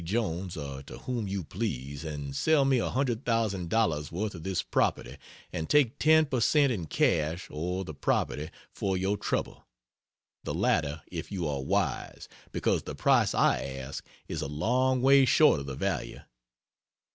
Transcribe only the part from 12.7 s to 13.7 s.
the price I